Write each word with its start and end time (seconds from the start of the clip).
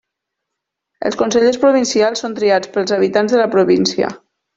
Els 1.09 1.17
consellers 1.19 1.59
provincials 1.65 2.23
són 2.25 2.33
triats 2.39 2.73
pels 2.79 2.95
habitants 2.97 3.37
de 3.37 3.43
la 3.43 3.47
província. 3.59 4.11